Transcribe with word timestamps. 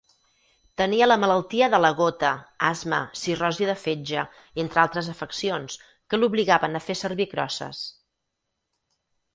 Tenia 0.81 1.07
la 1.09 1.17
malaltia 1.23 1.67
de 1.73 1.79
la 1.85 1.91
gota, 1.99 2.31
asma, 2.69 3.01
cirrosi 3.25 3.69
de 3.73 3.77
fetge, 3.83 4.25
entre 4.65 4.83
altres 4.85 5.11
afeccions, 5.15 5.77
que 6.11 6.23
l'obligaven 6.23 6.81
a 6.81 6.85
fer 6.89 6.99
servir 7.05 7.31
crosses. 7.37 7.87